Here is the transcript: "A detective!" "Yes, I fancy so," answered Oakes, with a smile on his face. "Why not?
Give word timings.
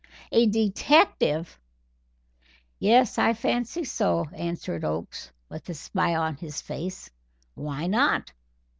"A 0.31 0.47
detective!" 0.47 1.59
"Yes, 2.79 3.19
I 3.19 3.35
fancy 3.35 3.83
so," 3.83 4.25
answered 4.33 4.83
Oakes, 4.83 5.31
with 5.47 5.69
a 5.69 5.75
smile 5.75 6.23
on 6.23 6.37
his 6.37 6.59
face. 6.59 7.11
"Why 7.53 7.85
not? 7.85 8.31